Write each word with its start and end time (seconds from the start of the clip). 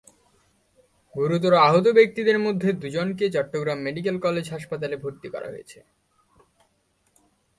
গুরুতর 1.15 1.53
আহত 1.67 1.85
ব্যক্তিদের 1.97 2.37
মধ্যে 2.39 2.69
দুজনকে 2.73 3.25
চট্টগ্রাম 3.29 3.79
মেডিকেল 3.81 4.15
কলেজ 4.19 4.45
হাসপাতালে 4.49 4.95
ভর্তি 4.97 5.27
করা 5.33 5.47
হয়েছে। 5.49 5.79